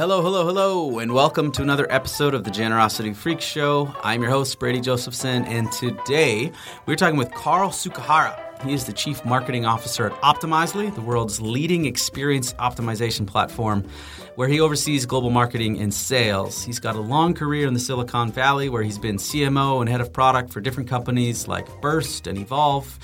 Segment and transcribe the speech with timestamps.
[0.00, 3.94] Hello, hello, hello, and welcome to another episode of the Generosity Freak Show.
[4.02, 6.52] I'm your host, Brady Josephson, and today
[6.86, 8.49] we're talking with Carl Tsukahara.
[8.64, 13.88] He is the Chief Marketing Officer at Optimizely, the world's leading experience optimization platform,
[14.34, 16.62] where he oversees global marketing and sales.
[16.62, 20.02] He's got a long career in the Silicon Valley, where he's been CMO and head
[20.02, 22.98] of product for different companies like Birst and Evolve.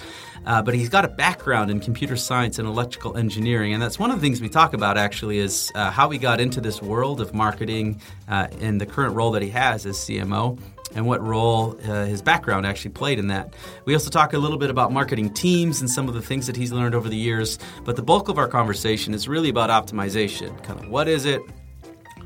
[0.45, 4.11] Uh, but he's got a background in computer science and electrical engineering, and that's one
[4.11, 7.21] of the things we talk about actually is uh, how he got into this world
[7.21, 10.59] of marketing uh, and the current role that he has as CMO
[10.95, 13.55] and what role uh, his background actually played in that.
[13.85, 16.57] We also talk a little bit about marketing teams and some of the things that
[16.57, 20.63] he's learned over the years, but the bulk of our conversation is really about optimization.
[20.63, 21.43] Kind of what is it?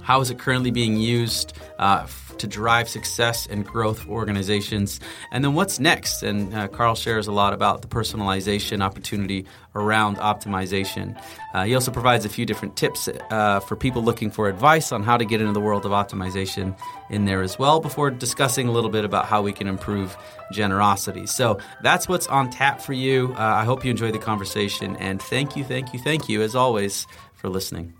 [0.03, 1.53] How is it currently being used?
[1.79, 2.07] Uh,
[2.41, 5.01] to drive success and growth for organizations.
[5.31, 6.23] And then what's next?
[6.23, 11.21] And uh, Carl shares a lot about the personalization opportunity around optimization.
[11.55, 15.03] Uh, he also provides a few different tips uh, for people looking for advice on
[15.03, 16.77] how to get into the world of optimization
[17.09, 20.17] in there as well before discussing a little bit about how we can improve
[20.53, 21.27] generosity.
[21.27, 23.33] So that's what's on tap for you.
[23.37, 24.97] Uh, I hope you enjoyed the conversation.
[24.97, 28.00] And thank you, thank you, thank you, as always, for listening.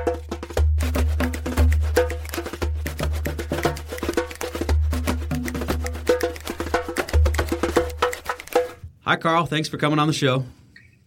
[9.03, 9.47] Hi, Carl.
[9.47, 10.45] Thanks for coming on the show.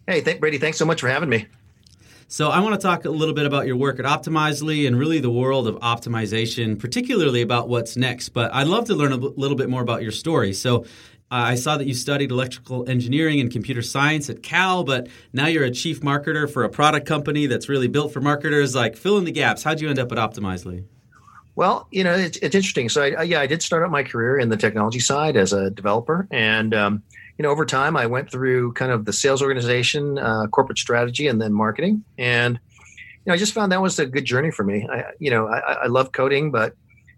[0.05, 1.47] Hey, th- Brady, thanks so much for having me.
[2.27, 5.19] So, I want to talk a little bit about your work at Optimizely and really
[5.19, 8.29] the world of optimization, particularly about what's next.
[8.29, 10.51] But I'd love to learn a little bit more about your story.
[10.51, 10.81] So,
[11.31, 15.47] uh, I saw that you studied electrical engineering and computer science at Cal, but now
[15.47, 18.75] you're a chief marketer for a product company that's really built for marketers.
[18.75, 19.63] Like, fill in the gaps.
[19.63, 20.83] How'd you end up at Optimizely?
[21.55, 22.89] Well, you know, it's, it's interesting.
[22.89, 25.69] So, I, yeah, I did start out my career in the technology side as a
[25.69, 27.03] developer, and um,
[27.37, 31.27] you know, over time, I went through kind of the sales organization, uh, corporate strategy,
[31.27, 32.03] and then marketing.
[32.17, 34.87] And, you know, I just found that was a good journey for me.
[34.89, 36.73] I, you know, I, I love coding, but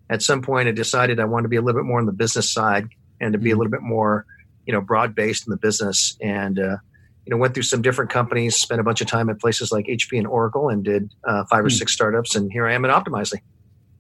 [0.10, 2.14] at some point I decided I wanted to be a little bit more on the
[2.14, 2.88] business side
[3.22, 3.60] and to be a mm-hmm.
[3.60, 4.26] little bit more,
[4.66, 6.18] you know, broad based in the business.
[6.20, 6.78] And, uh,
[7.26, 9.86] you know, went through some different companies, spent a bunch of time at places like
[9.86, 11.76] HP and Oracle, and did uh, five or hmm.
[11.76, 12.36] six startups.
[12.36, 13.42] And here I am at Optimizely.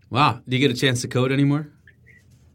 [0.09, 0.39] Wow.
[0.47, 1.69] Do you get a chance to code anymore?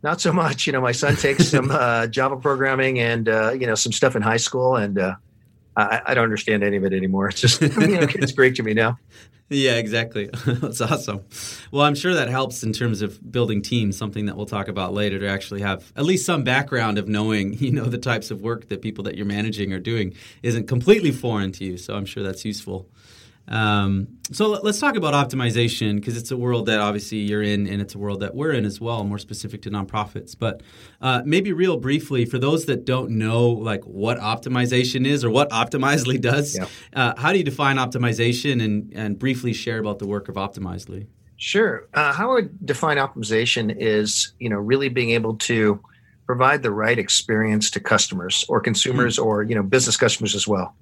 [0.02, 0.66] Not so much.
[0.66, 4.16] You know, my son takes some uh, Java programming and uh, you know some stuff
[4.16, 5.14] in high school, and uh,
[5.76, 7.28] I, I, don't understand any of it anymore.
[7.32, 8.98] It's just you know, it's great to me now.
[9.48, 10.30] Yeah, exactly.
[10.46, 11.24] That's awesome.
[11.70, 13.98] Well, I'm sure that helps in terms of building teams.
[13.98, 17.54] Something that we'll talk about later to actually have at least some background of knowing,
[17.58, 21.12] you know, the types of work that people that you're managing are doing isn't completely
[21.12, 21.76] foreign to you.
[21.76, 22.88] So I'm sure that's useful.
[23.48, 27.82] Um, so let's talk about optimization because it's a world that obviously you're in, and
[27.82, 30.36] it's a world that we're in as well, more specific to nonprofits.
[30.38, 30.62] But
[31.00, 35.50] uh, maybe real briefly, for those that don't know, like what optimization is or what
[35.50, 36.66] Optimizely does, yeah.
[36.94, 41.06] uh, how do you define optimization, and and briefly share about the work of Optimizely?
[41.36, 41.88] Sure.
[41.92, 45.80] Uh, how I would define optimization is you know really being able to
[46.26, 49.26] provide the right experience to customers or consumers mm-hmm.
[49.26, 50.74] or you know business customers as well.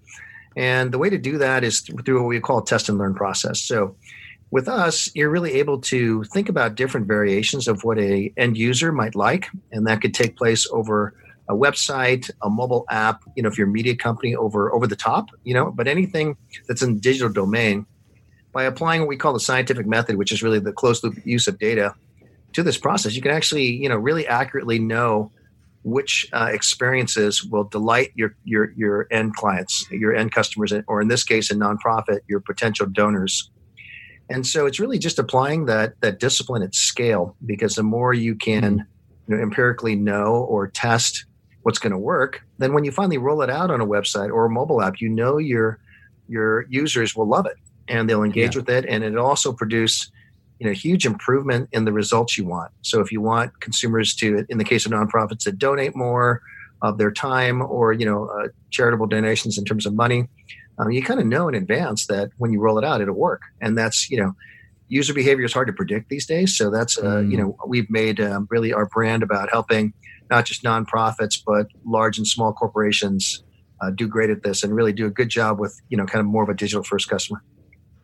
[0.57, 3.15] And the way to do that is through what we call a test and learn
[3.15, 3.61] process.
[3.61, 3.97] So
[4.51, 8.91] with us, you're really able to think about different variations of what a end user
[8.91, 11.15] might like, and that could take place over
[11.49, 14.97] a website, a mobile app, you know, if you're a media company over over the
[14.97, 16.37] top, you know, but anything
[16.69, 17.87] that's in digital domain,
[18.53, 21.47] by applying what we call the scientific method, which is really the closed loop use
[21.47, 21.95] of data
[22.53, 25.31] to this process, you can actually, you know, really accurately know
[25.83, 31.09] which uh, experiences will delight your your your end clients, your end customers, or in
[31.09, 33.51] this case, a nonprofit, your potential donors.
[34.29, 38.35] And so it's really just applying that that discipline at scale because the more you
[38.35, 38.87] can
[39.27, 41.25] you know, empirically know or test
[41.63, 44.47] what's going to work, then when you finally roll it out on a website or
[44.47, 45.79] a mobile app, you know your
[46.29, 47.57] your users will love it
[47.89, 48.61] and they'll engage yeah.
[48.61, 50.11] with it, and it'll also produce
[50.61, 52.71] you know huge improvement in the results you want.
[52.83, 56.43] So if you want consumers to in the case of nonprofits to donate more
[56.83, 60.29] of their time or you know uh, charitable donations in terms of money
[60.81, 63.43] um, you kind of know in advance that when you roll it out it'll work.
[63.61, 64.35] And that's you know
[64.89, 66.57] user behavior is hard to predict these days.
[66.57, 67.31] So that's uh, mm.
[67.31, 69.93] you know we've made um, really our brand about helping
[70.31, 73.43] not just nonprofits but large and small corporations
[73.81, 76.21] uh, do great at this and really do a good job with you know kind
[76.21, 77.43] of more of a digital first customer.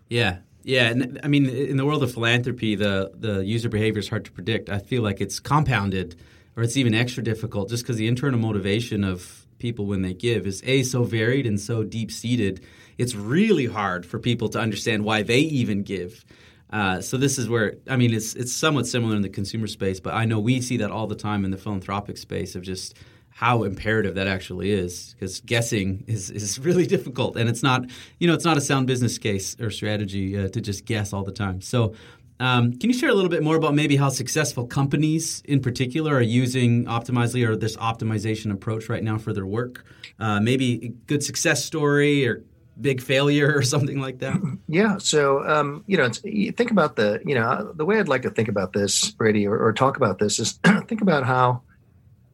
[0.08, 4.08] Yeah yeah, and I mean, in the world of philanthropy, the the user behavior is
[4.08, 4.68] hard to predict.
[4.68, 6.16] I feel like it's compounded,
[6.56, 10.44] or it's even extra difficult, just because the internal motivation of people when they give
[10.44, 12.64] is a so varied and so deep seated.
[12.98, 16.24] It's really hard for people to understand why they even give.
[16.68, 20.00] Uh, so this is where I mean it's it's somewhat similar in the consumer space,
[20.00, 22.96] but I know we see that all the time in the philanthropic space of just
[23.36, 27.84] how imperative that actually is because guessing is, is really difficult and it's not
[28.18, 31.22] you know it's not a sound business case or strategy uh, to just guess all
[31.22, 31.94] the time so
[32.40, 36.14] um, can you share a little bit more about maybe how successful companies in particular
[36.14, 39.86] are using Optimizely or this optimization approach right now for their work?
[40.18, 42.44] Uh, maybe a good success story or
[42.78, 44.36] big failure or something like that?
[44.68, 44.98] Yeah.
[44.98, 48.30] So, um, you know, you think about the, you know, the way I'd like to
[48.30, 50.52] think about this, Brady, or, or talk about this is
[50.88, 51.62] think about how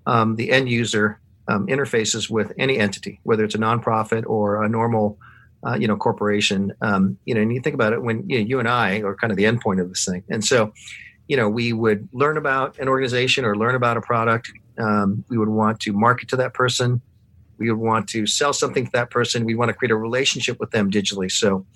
[0.07, 4.69] um, the end user um, interfaces with any entity, whether it's a nonprofit or a
[4.69, 5.19] normal
[5.67, 6.73] uh, you know corporation.
[6.81, 9.15] Um, you know and you think about it when you, know, you and i are
[9.15, 10.25] kind of the endpoint of this thing.
[10.29, 10.73] And so
[11.29, 14.53] you know we would learn about an organization or learn about a product.
[14.79, 17.01] Um, we would want to market to that person.
[17.59, 19.45] We would want to sell something to that person.
[19.45, 21.31] We want to create a relationship with them digitally.
[21.31, 21.67] So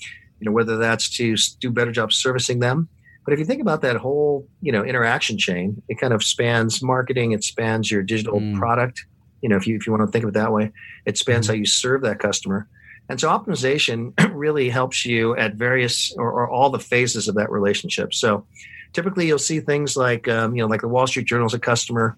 [0.41, 2.89] you know whether that's to do better job servicing them
[3.27, 6.83] but if you think about that whole you know interaction chain it kind of spans
[6.83, 8.57] marketing it spans your digital mm.
[8.57, 9.05] product
[9.43, 10.73] you know if you if you want to think of it that way
[11.05, 11.51] it spans mm.
[11.51, 12.67] how you serve that customer
[13.09, 17.51] and so optimization really helps you at various or, or, all the phases of that
[17.51, 18.13] relationship.
[18.13, 18.47] So
[18.93, 21.59] typically you'll see things like, um, you know, like the Wall Street Journal is a
[21.59, 22.17] customer.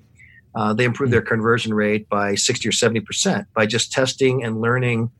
[0.54, 5.10] Uh, they improve their conversion rate by 60 or 70% by just testing and learning.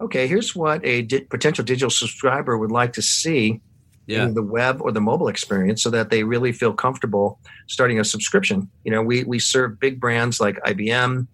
[0.00, 3.60] Okay, here's what a di- potential digital subscriber would like to see
[4.06, 4.24] yeah.
[4.24, 8.04] in the web or the mobile experience so that they really feel comfortable starting a
[8.04, 8.68] subscription.
[8.84, 11.26] You know, we, we serve big brands like IBM,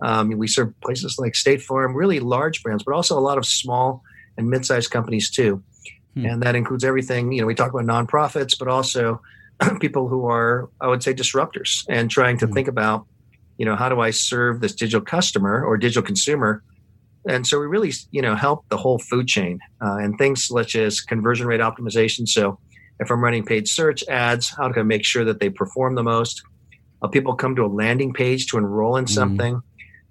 [0.00, 3.46] um, we serve places like State Farm, really large brands, but also a lot of
[3.46, 4.02] small
[4.36, 5.62] and mid-sized companies too.
[6.14, 6.26] Hmm.
[6.26, 7.32] And that includes everything.
[7.32, 9.20] You know, we talk about nonprofits, but also
[9.80, 12.52] people who are, I would say, disruptors and trying to hmm.
[12.52, 13.06] think about,
[13.56, 16.62] you know, how do I serve this digital customer or digital consumer?
[17.28, 20.74] And so we really, you know, help the whole food chain uh, and things such
[20.74, 22.26] as conversion rate optimization.
[22.26, 22.58] So
[23.00, 26.02] if I'm running paid search ads, how do I make sure that they perform the
[26.02, 26.42] most?
[27.02, 29.12] Uh, people come to a landing page to enroll in hmm.
[29.12, 29.62] something.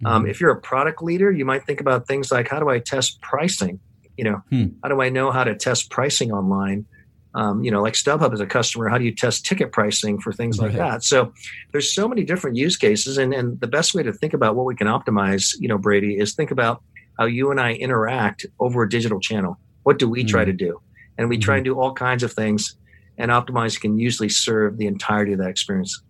[0.06, 0.30] Um, mm-hmm.
[0.30, 3.20] if you're a product leader, you might think about things like how do I test
[3.22, 3.80] pricing?
[4.16, 4.66] You know, hmm.
[4.84, 6.86] how do I know how to test pricing online?
[7.34, 10.32] Um, you know, like StubHub as a customer, how do you test ticket pricing for
[10.32, 11.04] things like that?
[11.04, 11.34] So
[11.72, 14.66] there's so many different use cases, and and the best way to think about what
[14.66, 16.82] we can optimize, you know, Brady, is think about
[17.18, 19.60] how you and I interact over a digital channel.
[19.84, 20.30] What do we mm-hmm.
[20.30, 20.82] try to do?
[21.18, 22.76] And we try and do all kinds of things,
[23.18, 26.04] and Optimize can usually serve the entirety of that experience.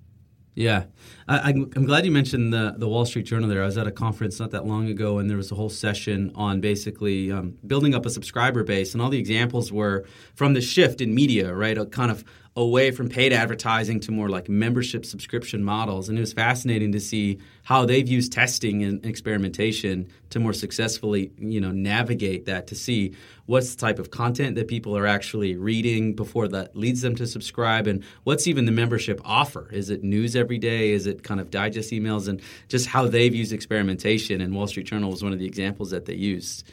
[0.58, 0.86] Yeah,
[1.28, 3.48] I, am glad you mentioned the the Wall Street Journal.
[3.48, 5.70] There, I was at a conference not that long ago, and there was a whole
[5.70, 10.56] session on basically um, building up a subscriber base, and all the examples were from
[10.56, 11.78] the shift in media, right?
[11.78, 12.26] A kind of
[12.58, 16.10] away from paid advertising to more like membership subscription models.
[16.10, 21.32] And it was fascinating to see how they've used testing and experimentation to more successfully,
[21.38, 23.14] you know, navigate that to see
[23.46, 27.28] what's the type of content that people are actually reading before that leads them to
[27.28, 29.70] subscribe and what's even the membership offer.
[29.72, 30.94] Is it news every day?
[30.94, 32.28] Is it kind of digest emails?
[32.28, 34.42] And just how they've used experimentation.
[34.42, 36.68] And Wall Street Journal was one of the examples that they used.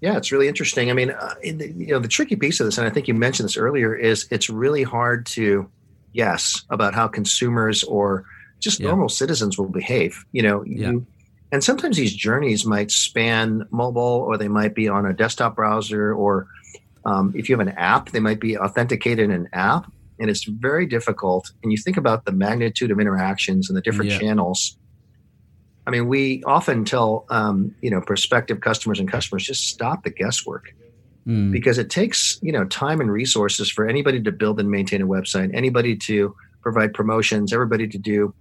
[0.00, 0.90] Yeah, it's really interesting.
[0.90, 3.14] I mean, uh, the, you know, the tricky piece of this, and I think you
[3.14, 5.68] mentioned this earlier, is it's really hard to
[6.14, 8.24] guess about how consumers or
[8.60, 8.88] just yeah.
[8.88, 10.24] normal citizens will behave.
[10.32, 10.90] You know, yeah.
[10.92, 11.06] you,
[11.52, 16.14] and sometimes these journeys might span mobile, or they might be on a desktop browser,
[16.14, 16.46] or
[17.04, 20.44] um, if you have an app, they might be authenticated in an app, and it's
[20.44, 21.50] very difficult.
[21.62, 24.18] And you think about the magnitude of interactions and the different yeah.
[24.18, 24.78] channels
[25.90, 30.10] I mean, we often tell um, you know prospective customers and customers just stop the
[30.10, 30.72] guesswork
[31.26, 31.50] mm.
[31.50, 35.06] because it takes you know time and resources for anybody to build and maintain a
[35.06, 36.32] website, anybody to
[36.62, 38.32] provide promotions, everybody to do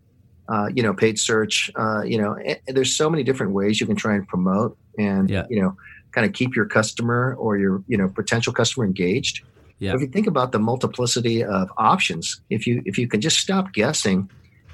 [0.47, 1.71] uh, you know paid search.
[1.75, 2.37] Uh, you know,
[2.67, 5.47] there's so many different ways you can try and promote and yeah.
[5.49, 5.75] you know
[6.11, 9.43] kind of keep your customer or your you know potential customer engaged.
[9.79, 9.95] Yeah.
[9.95, 13.73] If you think about the multiplicity of options, if you if you can just stop
[13.73, 14.29] guessing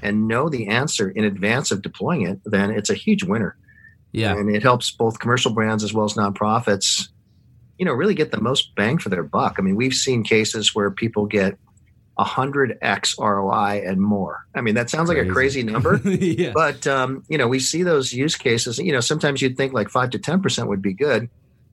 [0.06, 3.58] and know the answer in advance of deploying it, then it's a huge winner.
[4.12, 4.34] Yeah.
[4.34, 7.10] And it helps both commercial brands as well as nonprofits,
[7.78, 9.56] you know, really get the most bang for their buck.
[9.58, 11.58] I mean, we've seen cases where people get
[12.18, 14.46] 100x ROI and more.
[14.56, 15.22] I mean, that sounds crazy.
[15.22, 16.52] like a crazy number, yeah.
[16.54, 18.78] but um, you know, we see those use cases.
[18.78, 21.30] You know, sometimes you'd think like five to ten percent would be good,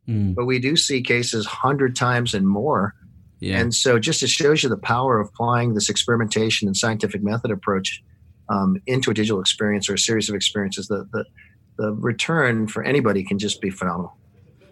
[0.09, 0.35] mm.
[0.35, 2.95] but we do see cases hundred times and more.
[3.39, 3.59] Yeah.
[3.61, 7.53] And so, just it shows you the power of applying this experimentation and scientific method
[7.53, 8.03] approach
[8.49, 11.25] um, into a digital experience or a series of experiences, the, the,
[11.79, 14.17] the return for anybody can just be phenomenal.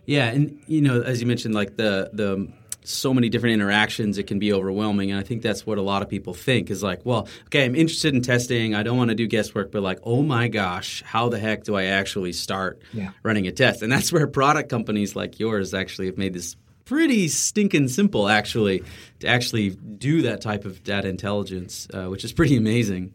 [0.06, 2.50] Yeah, and you know, as you mentioned, like the the
[2.82, 5.10] so many different interactions, it can be overwhelming.
[5.10, 7.74] And I think that's what a lot of people think is like, well, okay, I'm
[7.74, 8.74] interested in testing.
[8.74, 11.76] I don't want to do guesswork, but like, oh my gosh, how the heck do
[11.76, 13.10] I actually start yeah.
[13.22, 13.82] running a test?
[13.82, 18.82] And that's where product companies like yours actually have made this pretty stinking simple, actually,
[19.20, 23.12] to actually do that type of data intelligence, uh, which is pretty amazing.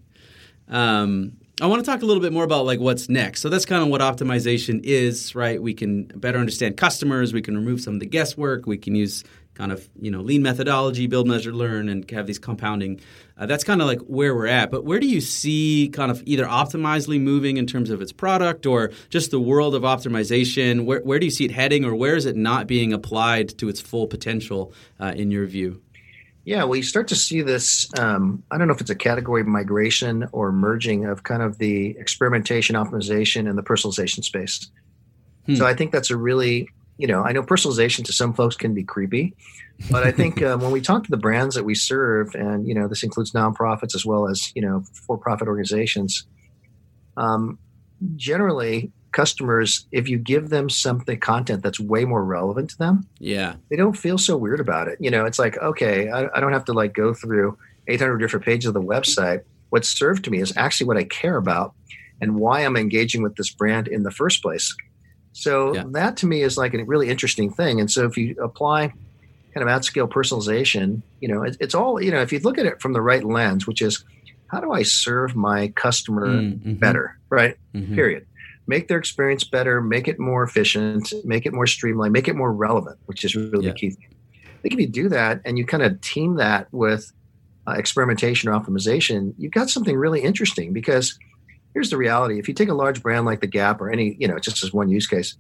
[0.68, 3.42] Um, I want to talk a little bit more about like what's next.
[3.42, 5.62] So that's kind of what optimization is, right?
[5.62, 7.34] We can better understand customers.
[7.34, 8.66] We can remove some of the guesswork.
[8.66, 12.40] We can use kind of you know lean methodology, build, measure, learn, and have these
[12.40, 13.00] compounding.
[13.38, 14.70] Uh, that's kind of like where we're at.
[14.70, 18.66] But where do you see kind of either Optimizely moving in terms of its product,
[18.66, 20.84] or just the world of optimization?
[20.84, 23.70] Where where do you see it heading, or where is it not being applied to
[23.70, 25.82] its full potential uh, in your view?
[26.46, 27.90] Yeah, we start to see this.
[27.98, 31.98] Um, I don't know if it's a category migration or merging of kind of the
[31.98, 34.70] experimentation, optimization, and the personalization space.
[35.48, 35.56] Hmm.
[35.56, 38.76] So I think that's a really, you know, I know personalization to some folks can
[38.76, 39.36] be creepy,
[39.90, 42.76] but I think um, when we talk to the brands that we serve, and you
[42.76, 46.28] know, this includes nonprofits as well as you know for-profit organizations.
[47.18, 47.58] Um,
[48.18, 53.56] generally, customers, if you give them something content that's way more relevant to them, yeah,
[53.70, 54.98] they don't feel so weird about it.
[55.00, 57.58] You know, it's like okay, I, I don't have to like go through
[57.88, 59.44] 800 different pages of the website.
[59.70, 61.74] What's served to me is actually what I care about
[62.22, 64.76] and why I'm engaging with this brand in the first place.
[65.34, 65.84] So yeah.
[65.92, 67.80] that to me is like a really interesting thing.
[67.80, 68.94] And so if you apply
[69.54, 72.58] kind of at scale personalization, you know, it, it's all, you know, if you look
[72.58, 74.06] at it from the right lens, which is
[74.48, 76.76] how do I serve my customer mm-hmm.
[76.76, 77.58] better, right?
[77.74, 77.96] Mm-hmm.
[77.96, 78.26] Period
[78.68, 82.52] make their experience better, make it more efficient, make it more streamlined, make it more
[82.52, 83.72] relevant, which is really yeah.
[83.72, 84.08] the key thing.
[84.44, 87.12] I think if you do that and you kind of team that with
[87.68, 91.18] uh, experimentation or optimization, you've got something really interesting because
[91.74, 92.40] here's the reality.
[92.40, 94.74] If you take a large brand like the Gap or any, you know, just as
[94.74, 95.38] one use case,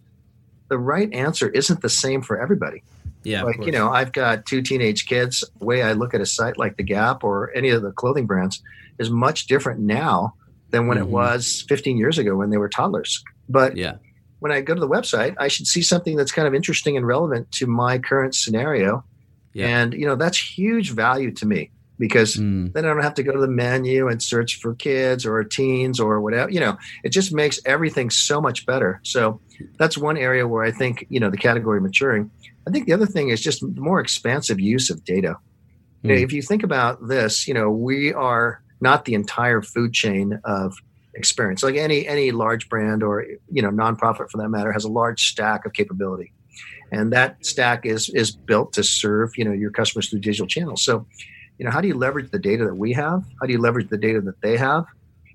[0.67, 2.83] the right answer isn't the same for everybody.
[3.23, 3.43] Yeah.
[3.43, 5.43] Like, you know, I've got two teenage kids.
[5.59, 8.27] The way I look at a site like the Gap or any of the clothing
[8.27, 8.61] brands
[8.99, 10.35] is much different now
[10.75, 11.07] than when mm-hmm.
[11.07, 13.23] it was 15 years ago when they were toddlers.
[13.47, 13.95] But yeah.
[14.39, 17.07] when I go to the website, I should see something that's kind of interesting and
[17.07, 19.03] relevant to my current scenario.
[19.53, 19.67] Yeah.
[19.67, 22.73] And, you know, that's huge value to me because mm.
[22.73, 25.97] then I don't have to go to the menu and search for kids or teens
[25.97, 26.51] or whatever.
[26.51, 28.99] You know, it just makes everything so much better.
[29.03, 29.39] So
[29.77, 32.29] that's one area where I think, you know, the category maturing.
[32.67, 35.37] I think the other thing is just more expansive use of data.
[36.03, 36.09] Mm.
[36.09, 39.91] You know, if you think about this, you know, we are not the entire food
[39.93, 40.77] chain of
[41.15, 41.63] experience.
[41.63, 45.29] Like any any large brand or you know nonprofit for that matter has a large
[45.31, 46.31] stack of capability,
[46.91, 50.85] and that stack is is built to serve you know your customers through digital channels.
[50.85, 51.07] So,
[51.57, 53.23] you know, how do you leverage the data that we have?
[53.41, 54.85] How do you leverage the data that they have?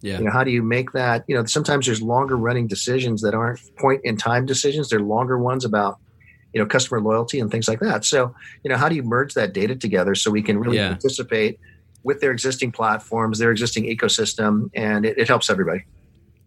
[0.02, 0.18] Yeah.
[0.18, 1.24] You know, how do you make that?
[1.26, 4.88] You know, sometimes there's longer running decisions that aren't point in time decisions.
[4.88, 5.98] They're longer ones about
[6.52, 8.04] you know customer loyalty and things like that.
[8.04, 10.88] So, you know, how do you merge that data together so we can really yeah.
[10.88, 11.58] participate
[12.02, 15.84] with their existing platforms, their existing ecosystem, and it, it helps everybody.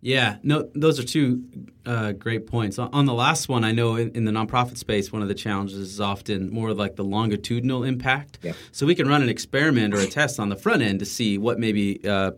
[0.02, 1.46] Yeah, no, those are two
[1.86, 2.78] uh, great points.
[2.78, 5.78] On the last one, I know in, in, the nonprofit space, one of the challenges
[5.78, 8.38] is often more like the longitudinal impact.
[8.42, 8.52] Yeah.
[8.74, 11.38] So we can run an experiment or a test on the front end to see
[11.38, 12.32] what maybe uh,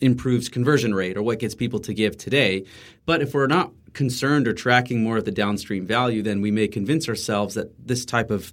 [0.00, 2.64] improves conversion rate or what gets people to give today.
[3.06, 6.66] But if we're not concerned or tracking more of the downstream value, then we may
[6.66, 8.52] convince ourselves that this type of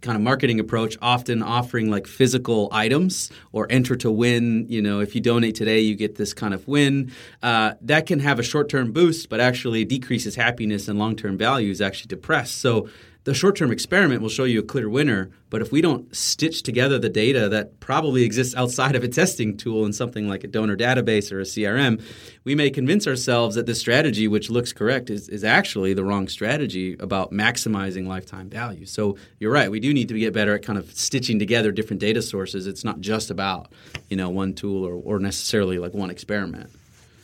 [0.00, 4.66] kind of marketing approach, often offering like physical items or enter to win.
[4.68, 7.12] You know, if you donate today, you get this kind of win.
[7.42, 11.36] Uh, that can have a short term boost, but actually decreases happiness and long term
[11.36, 12.58] value is actually depressed.
[12.58, 12.88] So
[13.24, 16.62] the short term experiment will show you a clear winner, but if we don't stitch
[16.62, 20.46] together the data that probably exists outside of a testing tool in something like a
[20.46, 22.02] donor database or a CRM,
[22.44, 26.28] we may convince ourselves that this strategy, which looks correct, is, is actually the wrong
[26.28, 28.86] strategy about maximizing lifetime value.
[28.86, 32.00] So you're right, we do need to get better at kind of stitching together different
[32.00, 32.66] data sources.
[32.66, 33.70] It's not just about
[34.08, 36.70] you know one tool or, or necessarily like one experiment.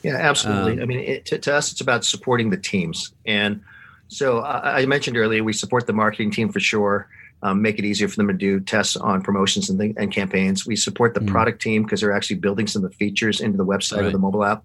[0.02, 0.74] Yeah, absolutely.
[0.74, 3.62] Um, I mean, it, to, to us, it's about supporting the teams and–
[4.08, 7.08] so uh, I mentioned earlier, we support the marketing team for sure.
[7.42, 10.66] Um, make it easier for them to do tests on promotions and, th- and campaigns.
[10.66, 13.58] We support the mm product team because they're actually building some of the features into
[13.58, 14.06] the website right.
[14.06, 14.64] or the mobile app.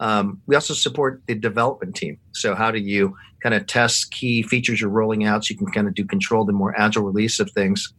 [0.00, 2.18] Um, we also support the development team.
[2.32, 5.66] So how do you kind of test key features you're rolling out so you can
[5.68, 7.92] kind of do controlled and more agile release of things?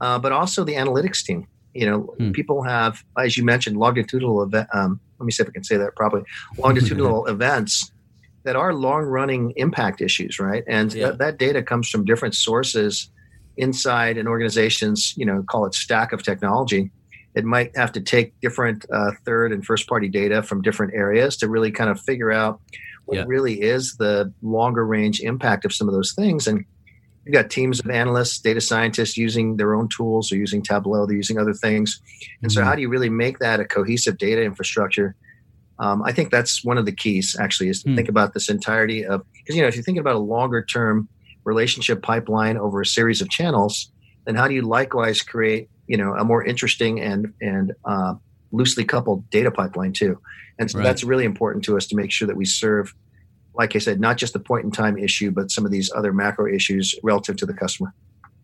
[0.00, 1.46] Uh, but also the analytics team.
[1.74, 2.30] You know, hmm.
[2.30, 4.68] people have, as you mentioned, longitudinal event.
[4.72, 6.24] Um, let me see if I can say that properly.
[6.58, 7.90] Longitudinal events
[8.44, 10.64] that are long running impact issues, right?
[10.66, 11.08] And yeah.
[11.08, 13.10] th- that data comes from different sources
[13.56, 16.90] inside an organization's, you know, call it stack of technology.
[17.34, 21.36] It might have to take different uh, third and first party data from different areas
[21.38, 22.60] to really kind of figure out
[23.06, 23.24] what yeah.
[23.26, 26.46] really is the longer range impact of some of those things.
[26.46, 26.64] And
[27.24, 31.16] You've got teams of analysts, data scientists using their own tools or using Tableau, they're
[31.16, 32.00] using other things.
[32.42, 32.58] And mm-hmm.
[32.58, 35.16] so, how do you really make that a cohesive data infrastructure?
[35.78, 37.96] Um, I think that's one of the keys, actually, is to mm.
[37.96, 41.08] think about this entirety of because you know if you're thinking about a longer term
[41.44, 43.90] relationship pipeline over a series of channels,
[44.24, 48.14] then how do you likewise create you know a more interesting and and uh,
[48.52, 50.20] loosely coupled data pipeline too?
[50.58, 50.84] And so right.
[50.84, 52.94] that's really important to us to make sure that we serve
[53.56, 56.12] like I said, not just the point in time issue, but some of these other
[56.12, 57.94] macro issues relative to the customer.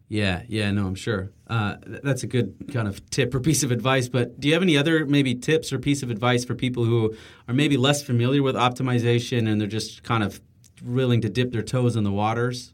[0.09, 1.31] Yeah, yeah, no, I'm sure.
[1.51, 4.09] Uh, that's a good kind of tip or piece of advice.
[4.09, 7.13] But do you have any other maybe tips or piece of advice for people who
[7.49, 10.41] are maybe less familiar with optimization and they're just kind of
[10.85, 12.73] willing to dip their toes in the waters?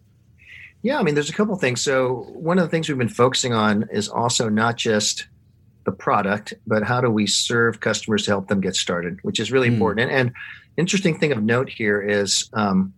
[0.83, 1.81] Yeah, I mean, there's a couple things.
[1.81, 5.27] So one of the things we've been focusing on is also not just
[5.87, 9.51] the product, but how do we serve customers to help them get started, which is
[9.51, 9.73] really mm.
[9.73, 10.11] important.
[10.11, 10.33] And, and
[10.77, 12.93] interesting thing of note here is, um,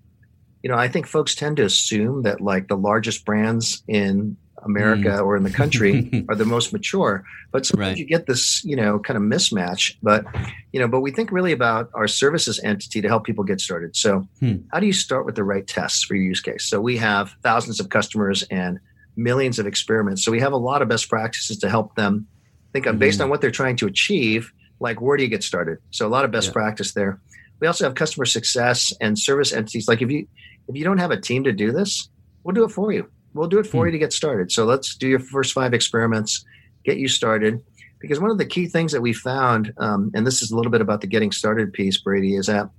[0.64, 4.36] you know, I think folks tend to assume that like the largest brands in
[4.68, 5.24] America mm.
[5.24, 7.24] or in the country are the most mature.
[7.50, 7.98] But sometimes right.
[7.98, 9.96] you get this, you know, kind of mismatch.
[10.02, 10.24] But,
[10.72, 13.96] you know, but we think really about our services entity to help people get started.
[13.96, 14.56] So, hmm.
[14.72, 16.68] how do you start with the right tests for your use case?
[16.68, 18.78] So, we have thousands of customers and
[19.16, 20.24] millions of experiments.
[20.24, 22.26] So, we have a lot of best practices to help them
[22.72, 23.24] think on based hmm.
[23.24, 24.52] on what they're trying to achieve.
[24.80, 25.78] Like, where do you get started?
[25.90, 26.52] So, a lot of best yeah.
[26.52, 27.20] practice there.
[27.60, 29.88] We also have customer success and service entities.
[29.88, 30.26] Like if you
[30.68, 32.08] if you don't have a team to do this,
[32.44, 33.10] we'll do it for you.
[33.38, 33.86] We'll do it for hmm.
[33.86, 34.50] you to get started.
[34.50, 36.44] So let's do your first five experiments,
[36.84, 37.62] get you started.
[38.00, 40.70] Because one of the key things that we found, um, and this is a little
[40.70, 42.70] bit about the getting started piece, Brady, is that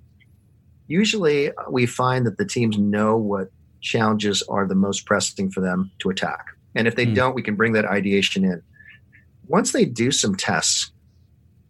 [0.88, 3.52] usually we find that the teams know what
[3.82, 6.46] challenges are the most pressing for them to attack.
[6.76, 7.14] And if they hmm.
[7.14, 8.62] don't, we can bring that ideation in.
[9.48, 10.92] Once they do some tests,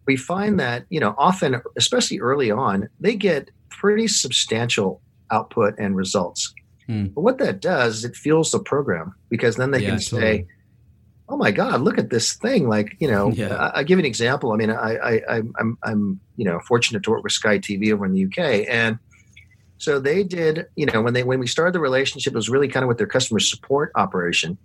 [0.06, 5.94] we find that you know often especially early on they get pretty substantial output and
[5.94, 6.52] results
[6.90, 7.06] hmm.
[7.06, 10.20] but what that does is it fuels the program because then they yeah, can totally.
[10.20, 10.46] say
[11.28, 13.54] oh my god look at this thing like you know yeah.
[13.54, 17.10] I, I, give an example i mean I, I i'm i'm you know fortunate to
[17.10, 18.98] work with sky tv over in the uk and
[19.78, 22.68] so they did you know when they when we started the relationship it was really
[22.68, 24.58] kind of with their customer support operation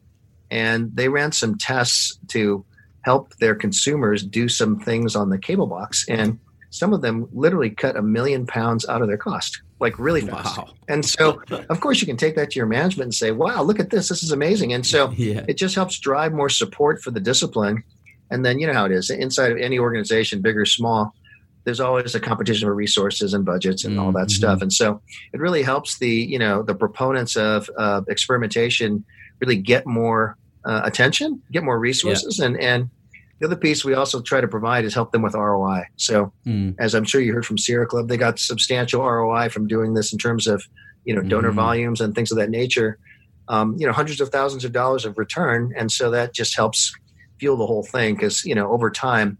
[0.51, 2.65] and they ran some tests to
[3.05, 6.05] help their consumers do some things on the cable box.
[6.09, 6.39] And
[6.71, 10.57] some of them literally cut a million pounds out of their cost, like really fast.
[10.57, 10.69] Wow.
[10.87, 13.79] And so, of course, you can take that to your management and say, wow, look
[13.79, 14.07] at this.
[14.07, 14.73] This is amazing.
[14.73, 15.43] And so yeah.
[15.47, 17.83] it just helps drive more support for the discipline.
[18.31, 21.13] And then, you know how it is inside of any organization, big or small,
[21.65, 24.29] there's always a competition for resources and budgets and all that mm-hmm.
[24.29, 24.61] stuff.
[24.61, 25.01] And so
[25.33, 29.03] it really helps the, you know, the proponents of uh, experimentation
[29.41, 32.45] really get more uh, attention, get more resources, yeah.
[32.45, 32.89] and and
[33.39, 35.83] the other piece we also try to provide is help them with ROI.
[35.97, 36.75] So, mm.
[36.79, 40.13] as I'm sure you heard from Sierra Club, they got substantial ROI from doing this
[40.13, 40.63] in terms of
[41.03, 41.55] you know donor mm.
[41.55, 42.97] volumes and things of that nature.
[43.47, 46.93] Um, you know, hundreds of thousands of dollars of return, and so that just helps
[47.39, 49.37] fuel the whole thing because you know over time,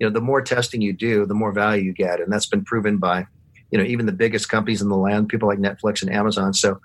[0.00, 2.64] you know, the more testing you do, the more value you get, and that's been
[2.64, 3.26] proven by
[3.70, 6.54] you know even the biggest companies in the land, people like Netflix and Amazon.
[6.54, 6.80] So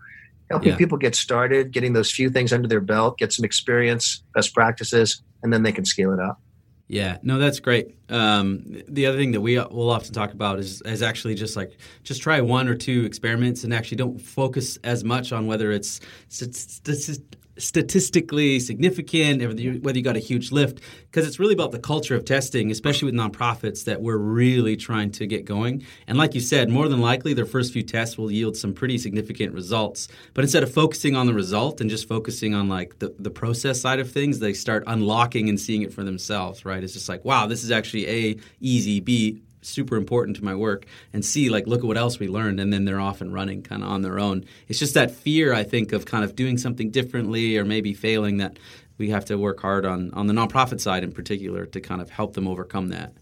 [0.51, 0.77] helping yeah.
[0.77, 5.21] people get started, getting those few things under their belt, get some experience, best practices,
[5.41, 6.41] and then they can scale it up.
[6.91, 7.95] Yeah, no, that's great.
[8.10, 11.78] Um, the other thing that we will often talk about is, is actually just like
[12.04, 16.02] just try one or two experiments and actually don't focus as much on whether it's
[17.59, 21.79] statistically significant, whether you, whether you got a huge lift, because it's really about the
[21.79, 25.83] culture of testing, especially with nonprofits that we're really trying to get going.
[26.07, 28.97] And like you said, more than likely their first few tests will yield some pretty
[28.97, 30.07] significant results.
[30.33, 33.81] But instead of focusing on the result and just focusing on like the, the process
[33.81, 36.83] side of things, they start unlocking and seeing it for themselves, right?
[36.83, 40.85] It's just like, wow, this is actually A, easy, B, super important to my work
[41.13, 43.61] and see like look at what else we learned and then they're off and running
[43.61, 44.45] kind of on their own.
[44.67, 48.37] It's just that fear i think of kind of doing something differently or maybe failing
[48.37, 48.57] that
[48.97, 52.09] we have to work hard on on the nonprofit side in particular to kind of
[52.09, 53.13] help them overcome that.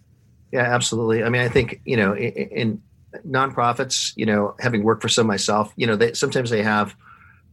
[0.51, 1.23] Yeah absolutely.
[1.23, 2.81] I mean i think you know in, in
[3.25, 6.95] nonprofits you know having worked for some myself you know they sometimes they have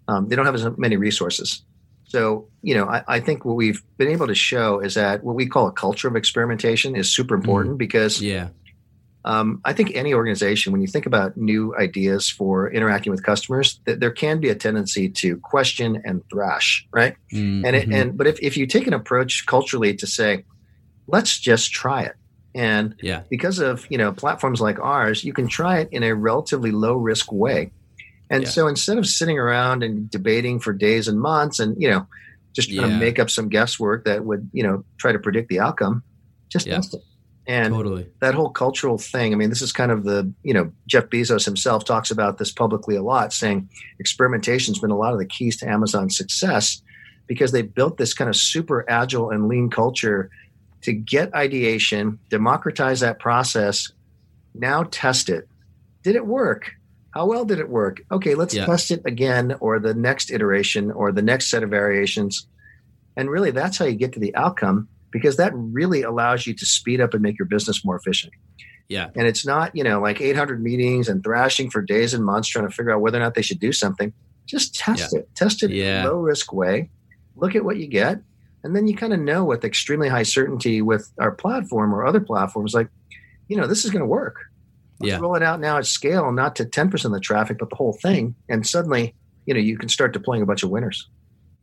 [0.09, 1.63] um, they don't have as many resources.
[2.05, 5.35] So, you know, I, I, think what we've been able to show is that what
[5.35, 7.79] we call a culture of experimentation is super important mm.
[7.79, 8.49] because yeah
[9.25, 13.81] um, I think any organization, when you think about new ideas for interacting with customers,
[13.87, 17.17] that there can be a tendency to question and thrash, right?
[17.33, 17.65] Mm-hmm.
[17.65, 20.45] And it, and but if if you take an approach culturally to say,
[21.07, 22.17] let's just try it,
[22.55, 23.23] and yeah.
[23.31, 26.95] because of you know platforms like ours, you can try it in a relatively low
[26.95, 27.73] risk way.
[28.29, 28.51] And yeah.
[28.51, 32.07] so instead of sitting around and debating for days and months, and you know,
[32.53, 32.99] just trying yeah.
[32.99, 36.03] to make up some guesswork that would you know try to predict the outcome,
[36.51, 37.01] just test it
[37.47, 38.07] And totally.
[38.21, 41.45] that whole cultural thing, I mean, this is kind of the, you know, Jeff Bezos
[41.45, 43.69] himself talks about this publicly a lot, saying
[44.01, 46.81] experimentation's been a lot of the keys to Amazon's success
[47.27, 50.31] because they built this kind of super agile and lean culture
[50.83, 53.93] to get ideation, democratize that process,
[54.55, 55.47] now test it.
[56.03, 56.73] Did it work?
[57.11, 58.03] How well did it work?
[58.11, 58.67] Okay, let's Yeah.
[58.67, 62.47] test it again or the next iteration or the next set of variations.
[63.17, 66.67] And really, that's how you get to the outcome because that really allows you to
[66.67, 68.33] speed up and make your business more efficient.
[68.89, 69.11] Yeah.
[69.15, 72.69] And it's not, you know, like 800 meetings and thrashing for days and months trying
[72.69, 74.13] to figure out whether or not they should do something.
[74.45, 75.29] Just test it.
[75.37, 76.01] Test it Yeah.
[76.01, 76.91] in a low risk way.
[77.37, 78.21] Look at what you get.
[78.65, 82.21] And then you kind of know with extremely high certainty with our platform or other
[82.21, 82.89] platforms, like,
[83.47, 84.37] you know, this is going to work.
[84.99, 85.19] Let's Yeah.
[85.21, 87.93] roll it out now at scale, not to 10% of the traffic, but the whole
[88.03, 88.35] thing.
[88.49, 89.15] And suddenly,
[89.47, 91.09] you know, you can start deploying a bunch of winners.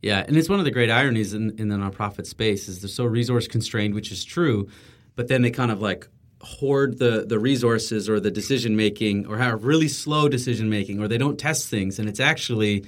[0.02, 2.88] Yeah, and it's one of the great ironies in, in the nonprofit space is they're
[2.88, 4.68] so resource constrained, which is true,
[5.14, 6.08] but then they kind of like
[6.40, 11.06] hoard the the resources or the decision making or have really slow decision making or
[11.06, 12.84] they don't test things and it's actually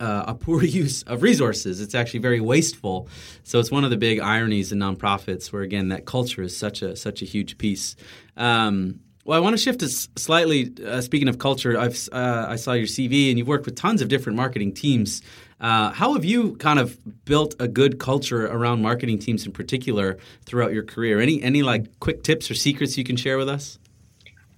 [0.00, 1.80] uh, a poor use of resources.
[1.80, 3.08] It's actually very wasteful.
[3.44, 6.82] So it's one of the big ironies in nonprofits where again that culture is such
[6.82, 7.96] a such a huge piece.
[8.36, 10.72] Um, well, I want to shift to slightly.
[10.84, 14.00] Uh, speaking of culture, I've uh, I saw your CV and you've worked with tons
[14.00, 15.22] of different marketing teams.
[15.60, 20.18] Uh, how have you kind of built a good culture around marketing teams in particular
[20.44, 21.20] throughout your career?
[21.20, 23.78] Any any like quick tips or secrets you can share with us?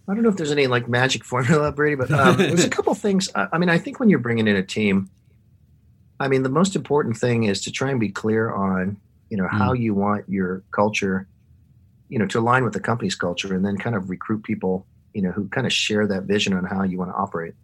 [0.09, 2.95] I don't know if there's any like magic formula, Brady, but um, there's a couple
[2.95, 3.31] things.
[3.35, 5.09] I, I mean, I think when you're bringing in a team,
[6.19, 8.99] I mean, the most important thing is to try and be clear on,
[9.31, 11.27] you know, how you want your culture,
[12.09, 14.85] you know, to align with the company's culture, and then kind of recruit people,
[15.15, 17.55] you know, who kind of share that vision on how you want to operate.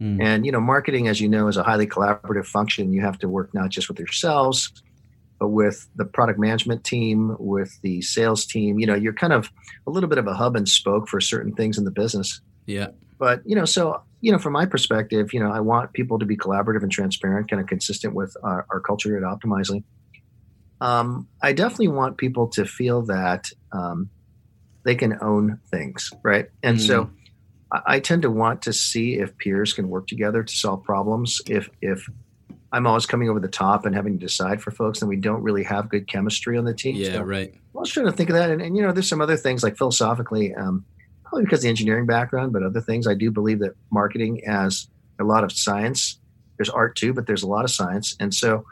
[0.00, 0.22] Mm.
[0.22, 2.92] And you know, marketing, as you know, is a highly collaborative function.
[2.92, 4.72] You have to work not just with yourselves,
[5.38, 8.78] but with the product management team, with the sales team.
[8.78, 9.50] You know, you're kind of
[9.86, 12.40] a little bit of a hub and spoke for certain things in the business.
[12.66, 16.18] Yeah, But you know, so you know, from my perspective, you know, I want people
[16.18, 19.82] to be collaborative and transparent, kind of consistent with our, our culture at Optimizely.
[20.80, 24.08] Um, I definitely want people to feel that um,
[24.84, 26.46] they can own things, right?
[26.62, 27.10] And so
[27.72, 31.40] I, tend to want to see if peers can work together to solve problems.
[31.46, 32.08] If if
[32.72, 35.42] I'm always coming over the top and having to decide for folks, then we don't
[35.42, 36.96] really have good chemistry on the team.
[36.96, 37.52] yeah, So right.
[37.52, 39.62] I was trying to think of that, and, and you know, there's some other things
[39.62, 40.84] like philosophically, um,
[41.24, 43.06] probably because of the engineering background, but other things.
[43.06, 46.18] I do believe that marketing has a lot of science.
[46.58, 48.64] There's art too, but there's a lot of science, and so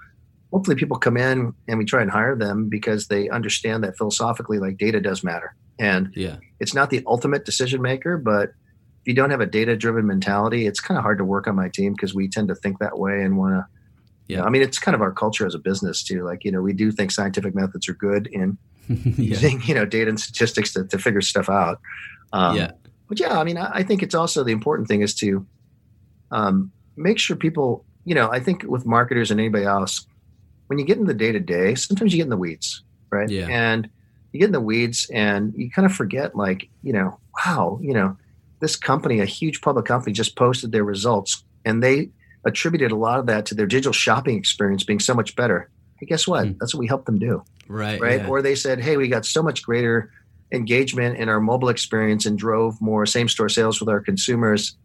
[0.53, 4.59] hopefully people come in and we try and hire them because they understand that philosophically,
[4.59, 8.53] like data does matter, and Yeah, it's not the ultimate decision maker, but
[9.09, 11.71] you don't have a data driven mentality, it's kind of hard to work on my
[11.71, 13.67] team because we tend to think that way and want to.
[14.27, 14.45] Yeah.
[14.45, 16.25] I mean, it's kind of our culture as a business too.
[16.25, 19.87] Like, you know, we do think scientific methods are good in yeah, using you know
[19.87, 21.81] data and statistics to, to figure stuff out.
[22.35, 22.73] Um, yeah,
[23.09, 25.47] But yeah, I mean, I, I think it's also the important thing is to
[26.31, 30.07] um, make sure people, you know, I think with marketers and anybody else,
[30.67, 33.31] when you get in the day to day, sometimes you get in the weeds, right?
[33.31, 33.47] Yeah.
[33.49, 33.89] And
[34.33, 37.95] you get in the weeds and you kind of forget, like, you know, wow, you
[37.95, 38.19] know,
[38.61, 42.11] this company, a huge public company, just posted their results and they
[42.45, 45.69] attributed a lot of that to their digital shopping experience being so much better.
[45.99, 46.47] Hey, guess what?
[46.47, 46.53] Hmm.
[46.61, 48.21] That's what we helped them do right, right?
[48.21, 48.29] yeah.
[48.29, 50.11] Or they said, "Hey, we got so much greater
[50.53, 54.77] engagement in our mobile experience and drove more same-store sales with our consumers."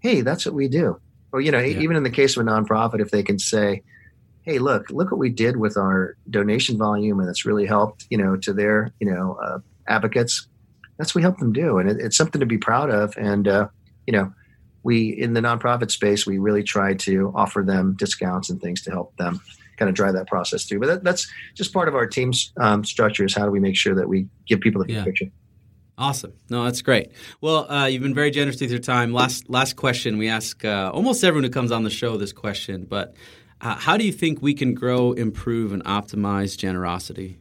[0.00, 1.00] Hey, that's what we do.
[1.32, 1.80] Or you know, Yeah.
[1.80, 3.82] even in the case of a nonprofit, if they can say,
[4.42, 8.18] "Hey, look, look what we did with our donation volume, and it's really helped," you
[8.18, 10.46] know, to their you know uh, advocates.
[10.98, 13.14] That's what we help them do, and it, it's something to be proud of.
[13.16, 13.68] And uh,
[14.06, 14.32] you know,
[14.82, 18.90] we in the nonprofit space, we really try to offer them discounts and things to
[18.90, 19.40] help them
[19.76, 20.80] kind of drive that process through.
[20.80, 23.76] But that, that's just part of our team's um, structure is how do we make
[23.76, 25.04] sure that we give people the Yeah.
[25.04, 25.26] picture.
[25.96, 26.32] Awesome.
[26.48, 27.10] No, that's great.
[27.40, 29.12] Well, uh, you've been very generous with your time.
[29.12, 30.16] Last last question.
[30.18, 33.14] We ask uh, almost everyone who comes on the show this question, but
[33.60, 37.38] uh, how do you think we can grow, improve, and optimize generosity?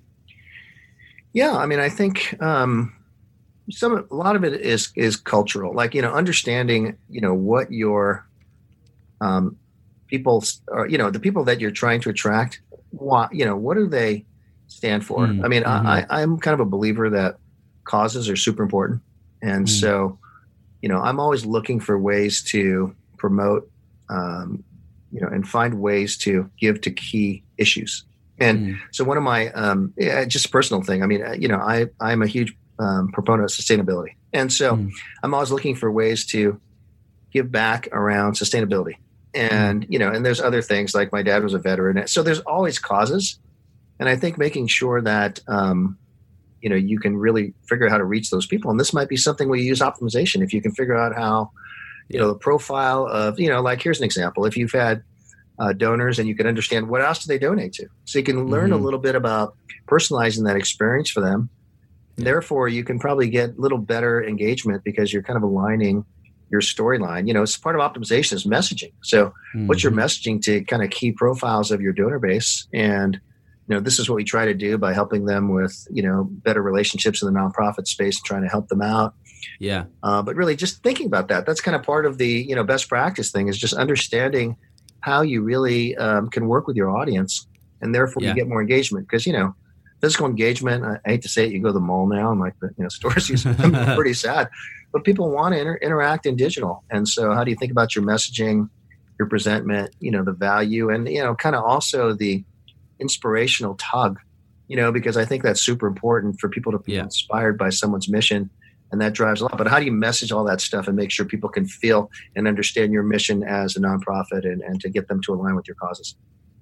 [1.34, 2.94] Yeah, I mean, I think um,
[3.72, 7.72] some a lot of it is is cultural, like you know, understanding you know what
[7.72, 8.28] your
[9.22, 9.58] um,
[10.08, 13.78] people or you know the people that you're trying to attract, what you know, what
[13.78, 14.26] do they
[14.68, 15.28] stand for?
[15.28, 15.88] Mm, I mean, mhm.
[15.88, 17.38] I, I, I'm kind of a believer that
[17.86, 19.02] causes are super important,
[19.42, 19.70] and Mm.
[19.70, 20.20] so
[20.82, 23.70] you know, I'm always looking for ways to promote,
[24.10, 24.64] um,
[25.12, 28.06] you know, and find ways to give to key issues.
[28.40, 31.02] And Mm, so one of my um, yeah, just a personal thing.
[31.04, 34.76] I mean, uh, you know, I I'm a huge um, proponent of sustainability, and so
[34.76, 34.92] Mm.
[35.24, 36.60] I'm always looking for ways to
[37.32, 38.96] give back around sustainability.
[39.34, 42.40] And you know, and there's other things like my dad was a veteran, so there's
[42.40, 43.40] always causes,
[44.00, 45.98] and I think making sure that um,
[46.62, 48.72] you know you can really figure out how to reach those people.
[48.72, 50.44] And this might be something where you use optimization.
[50.44, 51.52] If you can figure out how
[52.10, 54.46] you know the profile of you know like here's an example.
[54.46, 55.04] If you've had
[55.60, 57.88] uh, donors and you can understand what else do they donate to.
[58.06, 58.82] So you can learn mm-hmm.
[58.82, 59.56] a little bit about
[59.88, 61.50] personalizing that experience for them
[62.18, 62.26] yeah.
[62.26, 66.06] therefore you can probably get a little better engagement because you're kind of aligning
[66.50, 69.68] your storyline you know it's part of optimization is messaging so mm-hmm.
[69.68, 73.20] what's your messaging to kind of key profiles of your donor base and
[73.68, 76.24] you know this is what we try to do by helping them with you know
[76.24, 79.14] better relationships in the nonprofit space and trying to help them out
[79.60, 82.56] yeah uh, but really just thinking about that that's kind of part of the you
[82.56, 84.56] know best practice thing is just understanding
[85.02, 87.46] how you really um, can work with your audience
[87.82, 88.30] and therefore yeah.
[88.30, 89.54] you get more engagement because you know
[90.02, 92.60] physical engagement I, hate to say it you go to the mall now and like
[92.60, 93.44] the you know stores use
[93.96, 94.50] pretty sad
[94.92, 97.96] but people want to inter- interact in digital and so how do you think about
[97.96, 98.70] your messaging
[99.18, 102.44] your presentment you know the value and you know kind of also the
[103.00, 104.20] inspirational tug,
[104.68, 107.04] you know, because I think that's super important for people to be yeah.
[107.04, 108.50] inspired by someone's mission.
[108.90, 109.58] And that drives a lot.
[109.58, 112.48] But how do you message all that stuff and make sure people can feel and
[112.48, 115.76] understand your mission as a nonprofit and, and to get them to align with your
[115.76, 116.16] causes?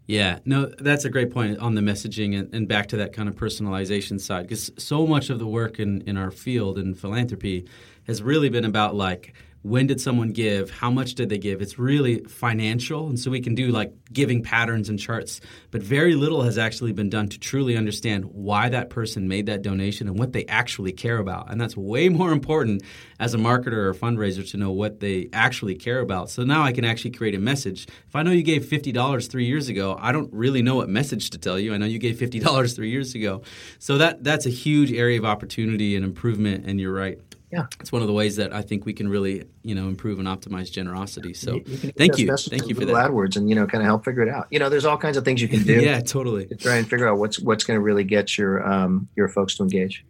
[0.07, 3.27] Yeah, no, that's a great point on the messaging and, and back to that kind
[3.27, 7.65] of personalization side because so much of the work in, in our field in philanthropy
[8.05, 9.33] has really been about like
[9.65, 10.69] when did someone give?
[10.69, 11.59] How much did they give?
[11.59, 16.13] It's really financial and so we can do like giving patterns and charts but very
[16.13, 20.19] little has actually been done to truly understand why that person made that donation and
[20.19, 22.83] what they actually care about and that's way more important
[23.19, 26.29] as a marketer or a fundraiser to know what they actually care about.
[26.29, 27.87] So now i can actually create a message.
[28.07, 31.31] If i know you gave $50 three years ago i don't really know what message
[31.31, 31.73] to tell you.
[31.73, 33.41] I know you gave $50 three years ago.
[33.79, 37.19] So that that's a huge area of opportunity and improvement and you're right
[37.51, 40.19] yeah, it's one of the ways that I think we can really, you know, improve
[40.19, 41.33] and optimize generosity.
[41.33, 42.93] So, you, you thank you, thank you for that.
[42.93, 44.47] AdWords, and you know, kind of help figure it out.
[44.51, 45.81] You know, there's all kinds of things you can do.
[45.81, 46.47] yeah, totally.
[46.47, 49.55] To try and figure out what's what's going to really get your um, your folks
[49.57, 50.05] to engage.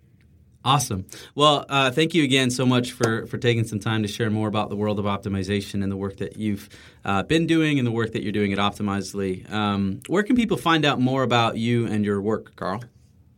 [0.66, 1.06] Awesome.
[1.36, 4.48] Well, uh, thank you again so much for, for taking some time to share more
[4.48, 6.70] about the world of optimization and the work that you've
[7.06, 9.50] uh, been doing and the work that you're doing at Optimizely.
[9.52, 12.84] Um, where can people find out more about you and your work, Carl?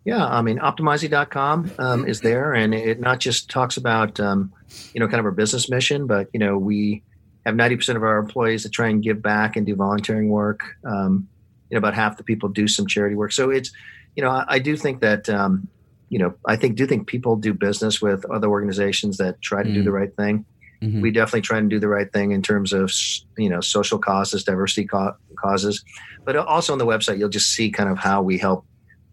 [0.08, 4.54] Yeah, I mean, optimizely.com um, is there, and it not just talks about, um,
[4.94, 7.04] you know, kind of our business mission, but, you know, we
[7.46, 10.62] have 90% of our employees that try and give back and do volunteering work.
[10.86, 11.28] Um,
[11.70, 13.34] you know, about half the people do some charity work.
[13.34, 13.74] So it's,
[14.16, 15.68] you know, I, I do think that, um,
[16.08, 19.70] you know, I think, do think people do business with other organizations that try to
[19.70, 19.74] mm.
[19.74, 20.00] do the mm.
[20.00, 20.46] right thing.
[20.82, 21.02] Mm-hmm.
[21.02, 22.94] We definitely try and do the right thing in terms of,
[23.38, 25.84] you know, social causes, diversity ca- causes,
[26.24, 28.66] but also on the website, you'll just see kind of how we help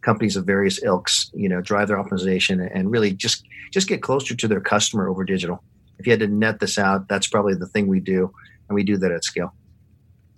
[0.05, 4.37] companies of various ilks, you know, drive their optimization and really just just get closer
[4.37, 5.63] to their customer over digital.
[5.99, 8.33] If you had to net this out, that's probably the thing we do,
[8.69, 9.55] and we do that at scale.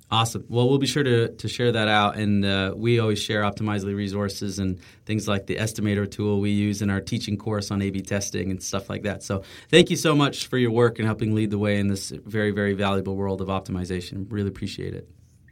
[0.09, 0.45] Awesome.
[0.49, 2.17] Well, we'll be sure to, to share that out.
[2.17, 6.81] And uh, we always share Optimizely resources and things like the estimator tool we use
[6.81, 9.25] in our teaching course on A B testing and stuff like that.
[9.25, 12.11] So thank you so much for your work and helping lead the way in this
[12.25, 14.27] very, very valuable world of optimization.
[14.31, 15.09] Really appreciate it.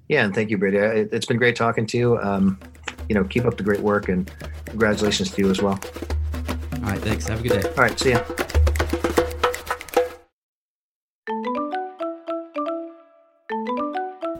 [0.08, 0.78] Yeah, and thank you, Brady.
[0.78, 2.18] It's been great talking to you.
[2.18, 2.58] Um,
[3.08, 4.30] you know, keep up the great work and
[4.66, 5.80] congratulations to you as well.
[6.74, 7.26] All right, thanks.
[7.26, 7.68] Have a good day.
[7.70, 8.22] All right, see ya.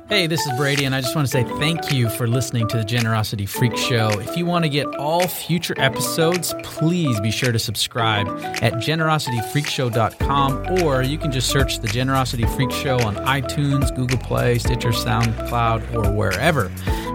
[0.07, 2.77] Hey, this is Brady, and I just want to say thank you for listening to
[2.77, 4.11] the Generosity Freak Show.
[4.21, 8.29] If you want to get all future episodes, please be sure to subscribe
[8.63, 14.59] at generosityfreakshow.com, or you can just search the Generosity Freak Show on iTunes, Google Play,
[14.59, 16.71] Stitcher, SoundCloud, or wherever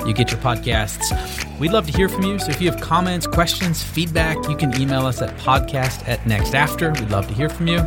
[0.08, 1.12] you get your podcasts.
[1.60, 4.76] We'd love to hear from you, so if you have comments, questions, feedback, you can
[4.82, 6.92] email us at podcast at next after.
[6.94, 7.78] We'd love to hear from you.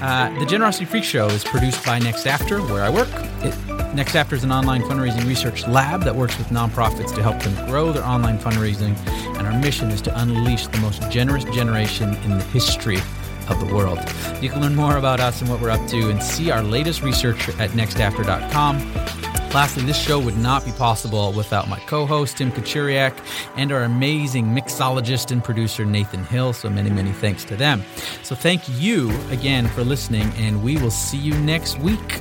[0.00, 3.08] Uh, the Generosity Freak Show is produced by Next After, where I work.
[3.86, 7.42] It, Next After is an online fundraising research lab that works with nonprofits to help
[7.42, 8.96] them grow their online fundraising.
[9.36, 12.98] And our mission is to unleash the most generous generation in the history
[13.48, 13.98] of the world.
[14.42, 17.02] You can learn more about us and what we're up to and see our latest
[17.02, 18.78] research at nextafter.com.
[19.54, 23.16] Lastly, this show would not be possible without my co host, Tim Kachuriak,
[23.56, 26.52] and our amazing mixologist and producer, Nathan Hill.
[26.52, 27.82] So many, many thanks to them.
[28.22, 32.20] So thank you again for listening, and we will see you next week.